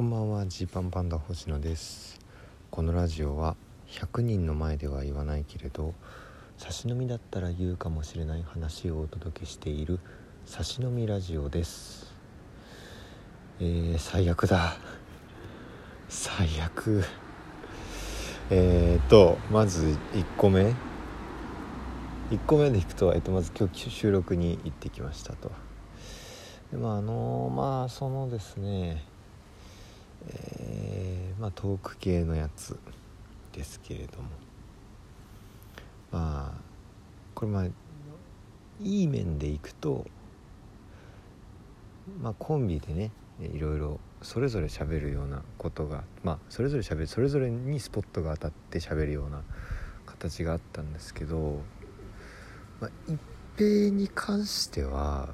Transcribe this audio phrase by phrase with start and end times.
[0.00, 2.18] こんばんはジーパンパンダ星野です。
[2.70, 3.54] このラジオは
[3.86, 5.92] 100人の前では言わないけれど
[6.56, 9.98] 差し飲みだったら言うかもしれない話をお届けしている
[10.46, 12.14] 差し飲みラジオです。
[13.60, 14.78] えー、最悪だ。
[16.08, 17.04] 最悪。
[18.48, 20.74] えーとまず1個目。
[22.30, 25.52] 1個目でいくと、えっと、まず今日収録に行ってきましたと。
[26.72, 29.04] でまああのまあそのですね
[30.28, 32.78] えー、まあトーク系のやつ
[33.52, 34.28] ですけれども。
[36.10, 36.60] まあ
[37.34, 37.64] これまあ
[38.82, 40.06] いい面でいくと
[42.20, 49.42] まあコンビでねいろいろそれぞれ喋るようなことがまあそれぞれ喋るそれぞれにスポットが当たって喋るような
[50.06, 51.60] 形があったんですけど、
[52.80, 53.18] まあ、一
[53.56, 55.30] 平に関しては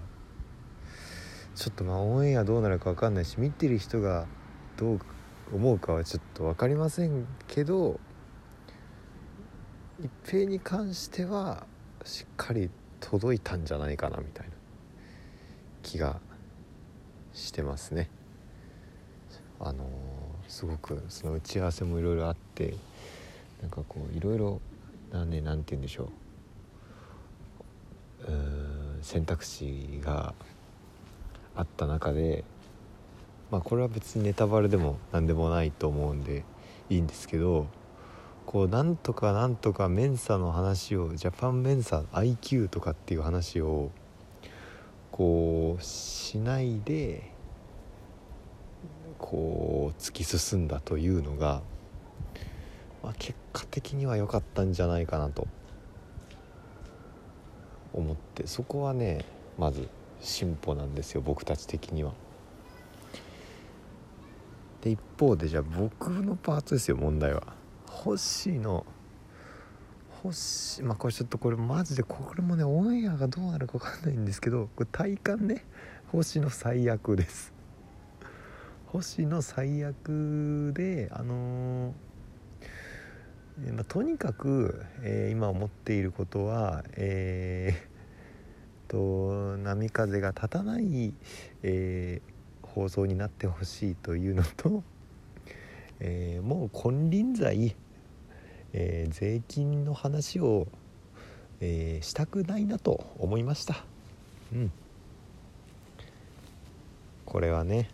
[1.55, 4.27] ちょっとまあオンエアどうなるか分かんないし見てる人が
[4.77, 5.01] どう
[5.55, 7.99] 思うかはちょっと分かりませんけど
[10.01, 11.67] 一平に関しては
[12.05, 14.53] しっかり届いたんじゃないかなみたいな
[15.83, 16.21] 気が
[17.33, 18.11] してますね。
[19.61, 19.87] あのー、
[20.49, 22.75] すごくその打ち合わせもいろいろあって
[23.63, 24.61] なんかこういろいろ
[25.13, 26.11] なんて言うんでしょ
[28.29, 30.35] ううん選択肢が
[31.55, 32.45] あった中で
[33.51, 36.45] まあこれは別にネタバレでも何でもないと思うんで
[36.91, 37.67] いいんですけど
[38.47, 43.91] こうなんとかなんとかメンサの話をジャパンメンサ IQ とかっていう話を
[45.11, 47.33] こうしないで
[49.19, 51.63] こう突き進んだというのが、
[53.03, 55.49] まあ、結果的には良かったんじゃないかなと
[57.93, 59.25] 思ってそこはね
[59.59, 59.89] まず
[60.21, 62.13] 進歩なんですよ僕たち的には。
[64.87, 67.43] で一方でじゃあ僕のパーツですよ問題は。
[67.89, 68.87] 星野。
[70.23, 75.65] 星まあこれちょっとこれマジでこれもねオンエアがどうなるか分かんないんですけどこれ体感ね。
[76.13, 77.53] 星の最悪です。
[78.87, 87.97] 星の最悪であのー、まあ、とにかく、えー、今思っていることはえー
[88.89, 91.13] と波風が立たない、
[91.65, 92.36] えー、
[92.77, 94.85] 放送になってほしいというのと、
[95.99, 97.75] えー、もう金輪際、
[98.75, 100.69] えー、税金の話を、
[101.59, 103.83] えしたくないなと思いました。
[104.53, 104.71] うん。
[107.25, 107.89] これはね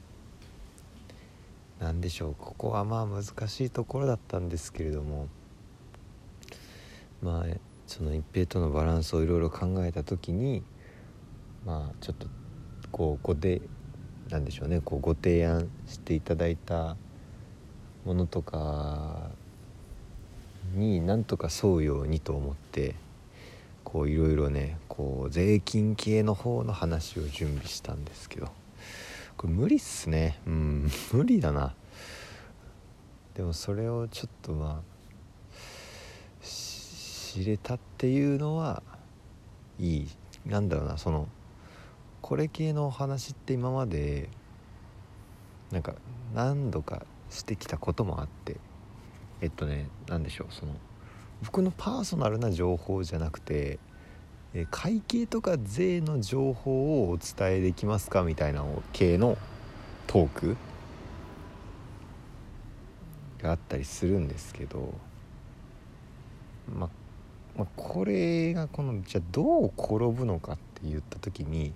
[1.78, 2.34] 何でしょう。
[2.34, 5.28] ここはまあ難しいところだったんですけれども
[7.22, 7.56] まあ
[7.87, 10.65] その一平とのバランスをいろいろ考えた時に
[11.65, 12.26] まあちょっと
[12.91, 13.62] こうごで
[14.32, 14.81] なんでしょうね。
[14.82, 16.97] こうご提案していただいた
[18.06, 19.31] ものとか
[20.75, 22.94] になんとか沿うようにと思って
[23.84, 28.48] こういろいろねこう税金系の方の話を準備したんですけど
[29.37, 30.41] これ無理っすね。
[30.47, 31.75] うん 無理だな。
[33.34, 38.82] でもそれをちょっとまあ知れたっていうのは
[39.78, 40.09] いい。
[40.47, 41.28] なんだろうなその
[42.22, 44.31] これ系のお話って今まで
[45.71, 45.94] なんか
[46.34, 48.56] 何度かしてきたこともあって
[49.41, 50.72] えっとね何でしょうその
[51.44, 53.78] 僕のパーソナルな情報じゃなくて
[54.71, 59.37] 会計とか税の情報をお伝えできますかみたいな系の
[60.06, 60.56] トーク
[63.43, 64.94] があったりするんですけど
[66.78, 66.89] ま
[67.56, 71.75] まあ、これがこのじゃあどう転ぶのかって言った時に、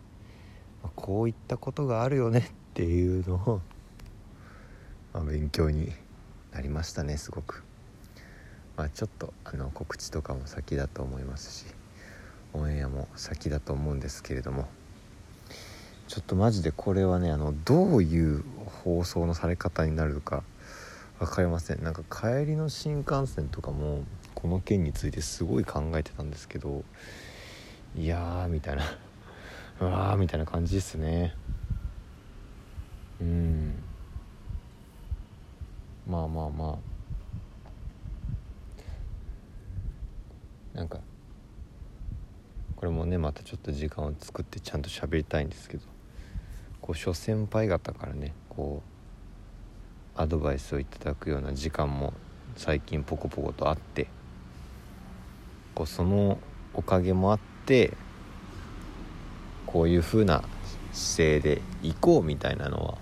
[0.94, 2.42] こういったことがあるよねっ
[2.74, 3.60] ていうのを、
[5.12, 5.92] まあ、勉強に
[6.52, 7.62] なりましたねすごく。
[8.76, 11.64] まあ、ちょっとあの告知とかも先だと思いますし
[12.52, 14.68] オンエアも先だと思うんですけれども
[16.08, 18.44] ちょっとマジでこれはねあのどういう
[18.84, 20.44] 放送のされ方になるか
[21.18, 26.84] 分かりませんなんか帰りの新幹線とかもこの件についてすごい考えてたんですけど
[27.96, 28.82] いやーみたいな
[29.80, 31.34] うわーみたいな感じですね。
[33.20, 33.74] うん。
[36.06, 36.78] まあまあま
[40.74, 40.78] あ。
[40.78, 41.00] なんか
[42.76, 45.84] これもねまたちょっと時間を作ってちゃんと喋りたいんですけど。
[46.80, 48.82] こう諸先輩方からねこ
[50.16, 52.12] うアドバイスをいただくような時間も
[52.56, 54.06] 最近ポコポコとあって。
[55.74, 56.38] こうその
[56.72, 57.92] おかげもあって
[59.76, 60.42] こういう風な
[60.94, 62.94] 姿勢で行こうみたいなのは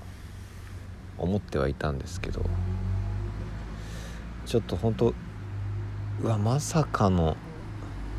[1.18, 2.42] 思ってはいたんですけど
[4.44, 5.14] ちょっと本当
[6.20, 7.36] うわまさかの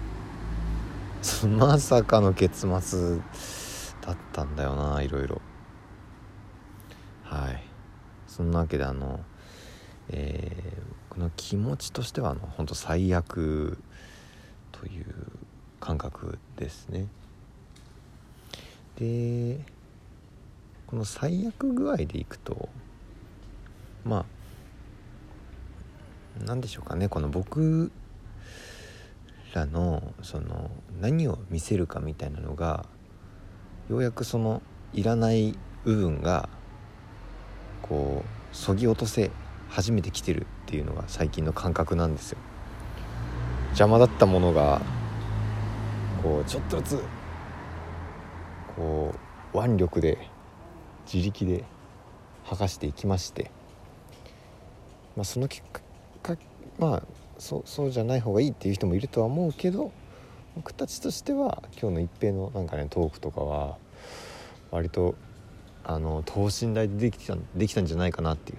[1.59, 3.17] まさかの結末
[3.99, 5.41] だったんだよないろいろ。
[7.23, 7.61] はい。
[8.27, 9.19] そんなわけであの
[10.07, 13.79] えー、この気持ちとしてはあの本当最悪
[14.71, 15.05] という
[15.81, 17.09] 感覚ですね。
[18.97, 19.59] で
[20.87, 22.69] この最悪具合でいくと
[24.03, 24.25] まあ
[26.45, 27.91] 何でしょうかねこの僕
[29.53, 30.69] らのその
[31.01, 32.85] 何を見せるかみたいなのが
[33.89, 34.61] ようやくその
[34.93, 36.49] いらない部分が
[37.81, 39.31] こうそぎ落とせ
[39.69, 42.37] 初めて来てるっていうのが最近の感覚なんですよ。
[43.69, 44.81] 邪魔だったものが
[46.23, 47.03] こうちょっとずつ
[48.75, 49.13] こ
[49.53, 50.17] う腕力で
[51.11, 51.63] 自力で
[52.45, 53.51] 剥がしていきまして、
[55.15, 55.63] まあ、その結
[56.21, 56.35] 果
[56.77, 57.03] まあ
[57.37, 59.91] そうそうじゃない方がいいっていう人もいるとは思うけど
[60.55, 63.77] 僕たちとしては今日の一平のなんかねトークとかは
[64.71, 65.15] 割と
[65.83, 68.57] あの等身大でできたできたんじゃないかなっていう。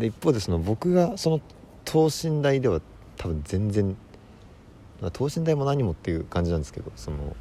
[0.00, 1.40] で一方でその僕がその
[1.84, 2.80] 等身大では
[3.16, 3.96] 多分全然、
[5.12, 7.36] 等身大も何もっていう感じなんですけどその、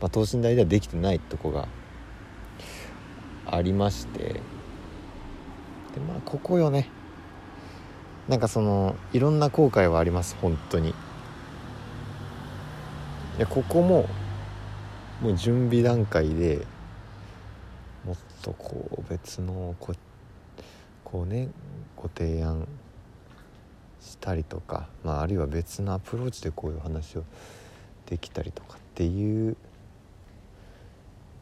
[0.00, 1.68] まあ、等身大ではできてないとこが
[3.46, 4.40] ありまして。
[5.94, 6.88] でまあここよね。
[8.28, 10.90] なんかそのいろんな後悔はあります本当に。
[10.90, 10.92] い
[13.38, 14.08] やここも
[15.20, 16.66] もう準備段階で
[18.04, 19.94] もっとこう別のこ
[21.04, 21.48] こうね
[21.96, 22.66] ご提案
[24.00, 27.24] したりとか、まあ、あるいは別のアプローチでこういう話を
[28.06, 29.56] できたりとかっていう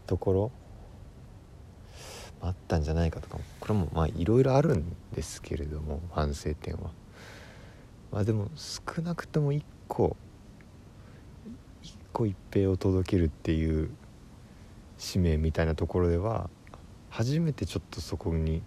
[0.06, 0.53] ところ
[2.41, 4.85] あったんじゃないかとかこれもまあいろいろあるん
[5.15, 6.91] ですけれども反省点は。
[8.12, 10.17] まあでも少なくとも1個
[11.83, 13.91] 1個一平を届けるっていう
[14.99, 16.49] 使命みたいなところでは
[17.11, 18.62] 初めてちょっとそこに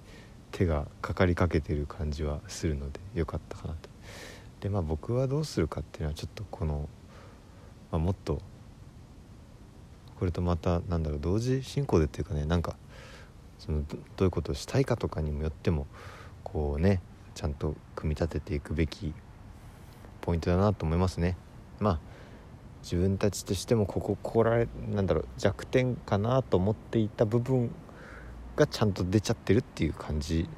[0.51, 3.89] 手がかかりかけてる感じはするのでよかったかなと。
[4.61, 6.89] でまあ僕はどうするかっていうのはちょっとこの、
[7.91, 8.41] まあ、もっと
[10.19, 12.75] これとまたなんだろう同時進行でっていうかねなんか
[13.59, 15.87] そのどういうことをしたいかとかにもよっても
[16.43, 17.01] こうね
[17.35, 19.13] ちゃんと組み立てていくべき
[20.21, 21.37] ポイントだなと思いますね。
[21.79, 21.99] まあ
[22.83, 27.71] 自分たちとしてもこここられなんだろう弱点かなと思っていた部分
[28.55, 30.49] がちゃんと出ちゃってるっていう感じ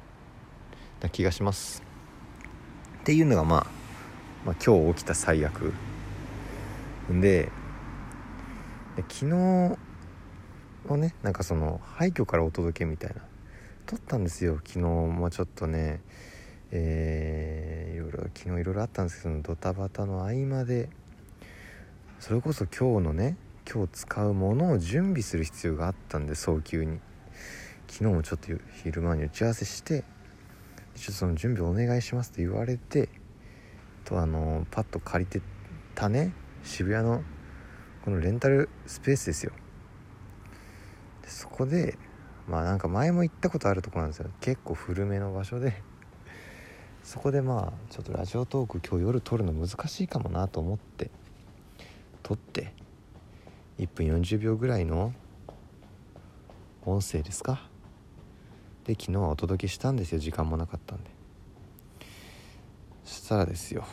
[1.00, 1.82] な気がします。
[3.00, 3.66] っていうのがまあ、
[4.44, 5.72] まあ、今日起きた最悪
[7.10, 7.50] で
[9.08, 9.78] 昨日
[10.88, 13.22] をねなんかその廃墟からお届けみたいな。
[13.86, 16.00] 撮ったんですよ昨日もちょっとね。
[16.72, 20.88] えー、いろいろ昨日いろいろあったんですけどドタバタの合間で。
[22.18, 23.36] それこそ今日のね
[23.70, 27.00] 今日使うものを準備する必要があったんで早急に。
[27.88, 28.48] 昨日もちょっと
[28.84, 30.04] 昼間に打ち合わせして
[30.94, 33.08] ちょっとその準備お願いしますって言われて
[34.04, 35.42] とあのパッと借りて
[35.96, 36.32] たね
[36.62, 37.24] 渋谷の
[38.04, 39.52] このレンタルスペースですよ。
[41.26, 41.98] そこで
[42.48, 44.30] まあなんか前も行ったことあるとこなんですよ。
[44.40, 45.82] 結構古めの場所で。
[47.02, 51.10] そこでまあちょっとラジオトーク今日夜撮るの難しいかもなと思って
[52.22, 52.74] 撮って
[53.78, 55.12] 1分40秒ぐらいの
[56.84, 57.62] 音声ですか？
[58.84, 60.18] で昨日はお届けしたんですよ。
[60.18, 61.10] 時間もなかったんで。
[63.04, 63.84] そしたらですよ。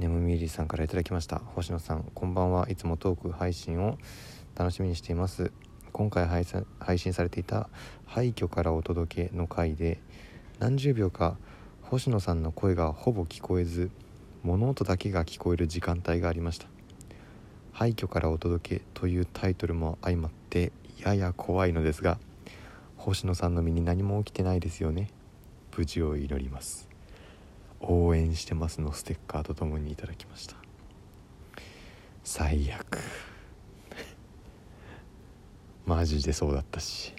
[0.00, 1.42] ネムミーリーさんから頂きました。
[1.54, 2.70] 星野さんこんばんは。
[2.70, 3.98] いつもトーク配信を
[4.56, 5.52] 楽しみにしています。
[5.92, 7.68] 今回配信されていた
[8.06, 10.00] 「廃墟からお届け」の回で
[10.58, 11.36] 何十秒か
[11.82, 13.90] 星野さんの声がほぼ聞こえず
[14.42, 16.66] 物音だけが聞こえる時間帯がありました
[17.72, 22.18] 「廃墟からお届け」というタイトルも相まってやや怖いのですが
[22.96, 25.10] 星野さんの身に何も起きてないですよね。
[25.76, 26.89] 無事を祈ります。
[27.80, 30.56] 応援してますのステッカーとともにいただきました。
[32.22, 32.98] 最悪。
[35.86, 37.14] マジでそうだったし。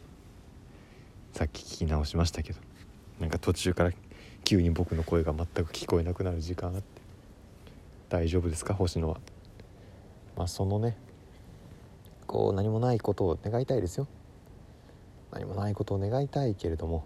[1.33, 2.59] さっき聞き直しましたけど。
[3.19, 3.91] なんか途中から
[4.43, 7.01] 急に僕の声が全く聞こえなくなる時間あって。
[8.09, 8.73] 大丈夫ですか？
[8.73, 9.19] 星野は。
[10.37, 10.97] まあそのね。
[12.27, 14.07] こう何もないことを願いたいですよ。
[15.31, 17.05] 何もないことを願いたいけれども、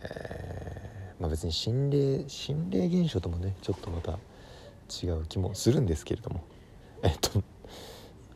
[0.00, 0.47] えー、
[1.20, 4.18] まあ、別に心霊心霊現象ともねちょっとまた
[5.02, 6.44] 違う気もするんですけれども。
[7.02, 7.42] えっと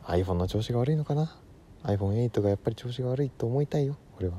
[0.04, 1.36] iPhone の調子が悪いのかな
[1.84, 4.34] ？iPhone8 がやっぱり調子が悪いと思いたいよ俺は。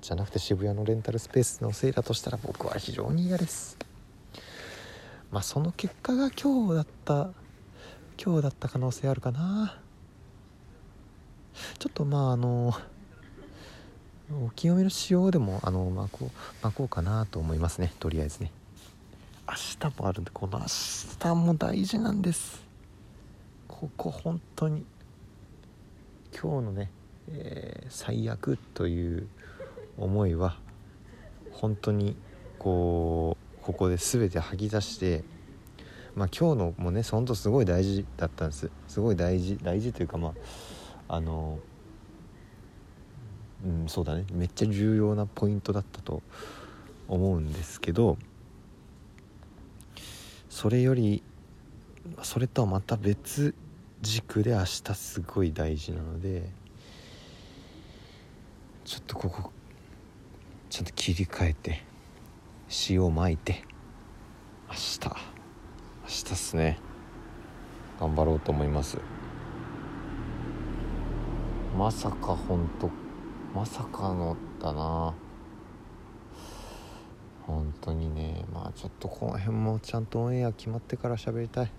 [0.00, 3.76] じゃなくて渋谷のレンタルスペースのせいだとしたら僕は非常に嫌です。
[5.30, 7.30] まあその結果が今日だった
[8.22, 9.78] 今日だった可能性あるかな。
[11.78, 12.72] ちょっとまああの
[14.32, 16.30] お清めの塩でもあの巻こう
[16.62, 17.92] 巻こうかなと思いますね。
[17.98, 18.52] とりあえずね。
[19.48, 19.54] 明
[19.90, 20.66] 日もあるんでこの明
[21.18, 22.62] 日も大事なんです。
[23.66, 24.84] ここ本当に
[26.32, 26.90] 今日のね、
[27.32, 29.26] えー、最悪という
[29.98, 30.56] 思いは
[31.50, 32.14] 本当に
[32.60, 35.24] こうここで全て吐き出して
[36.14, 38.70] まあ今日のもね本当すごい大事だったんです。
[38.86, 40.34] すごい大事大事というかま
[41.08, 41.58] ああの
[43.64, 44.24] うんそうだね。
[44.32, 46.22] めっちゃ重要なポイントだったと
[47.08, 48.16] 思うんですけど
[50.48, 51.22] それより
[52.22, 53.54] それとはまた別
[54.00, 56.48] 軸で明日すごい大事なので
[58.84, 59.52] ちょっとここ
[60.70, 61.82] ちょっと切り替えて
[62.88, 63.64] 塩をまいて
[64.68, 65.14] 明日明
[66.06, 66.78] 日っすね。
[68.00, 68.98] 頑張ろうと思います。
[71.76, 72.90] まさか本当
[73.54, 75.14] まさかのだな。
[77.42, 81.72] 本当にねまあちょっとこの辺もちゃんとオンエア決まってから喋りたい。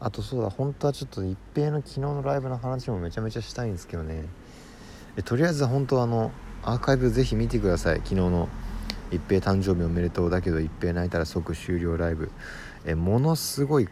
[0.00, 4.24] あとそうだ本当はちょっと一平の昨日のライブの話もめちゃめちゃしたいんですけどね。
[5.16, 6.30] えとりあえず本当あの
[6.62, 7.96] アーカイブぜひ見てください。
[7.96, 8.48] 昨日の
[9.10, 12.30] 一平誕生日おめでとうだけど一平泣いたら即終了ライブ。
[12.86, 13.88] えものすごい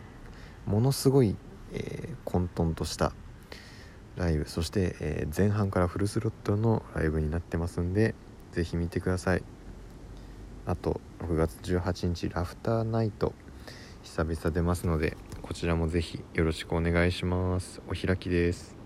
[0.67, 1.37] ものすごい、
[1.73, 3.13] えー、混沌とした
[4.17, 8.15] ライブそして、え、前半からフルスロットのライブになってますんで
[8.53, 9.43] ぜひ見てください。
[10.67, 13.33] あと6月18日ラフターナイト
[14.03, 17.81] 久々出ますのでこちらもぜひよろしくお願いします。
[17.89, 18.82] お開きです。